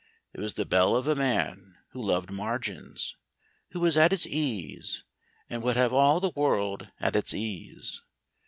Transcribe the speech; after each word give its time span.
It 0.33 0.39
was 0.39 0.55
the 0.55 0.65
bell 0.65 0.95
of 0.95 1.05
a 1.07 1.13
man 1.13 1.75
who 1.91 2.01
loved 2.03 2.31
margins, 2.31 3.17
who 3.69 3.79
was 3.79 3.97
at 3.97 4.09
his 4.09 4.25
ease, 4.27 5.03
and 5.47 5.61
would 5.61 5.75
have 5.75 5.93
all 5.93 6.19
the 6.19 6.31
world 6.33 6.87
at 6.99 7.15
its 7.15 7.35
ease. 7.35 8.01